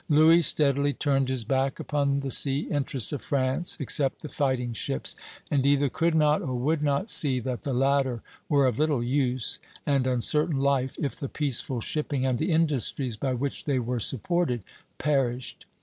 [0.09, 5.15] Louis steadily turned his back upon the sea interests of France, except the fighting ships,
[5.51, 9.59] and either could not or would not see that the latter were of little use
[9.85, 14.63] and uncertain life, if the peaceful shipping and the industries, by which they were supported,
[14.97, 15.67] perished.